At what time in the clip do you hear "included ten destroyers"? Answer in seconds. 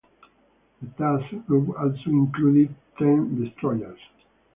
2.09-3.99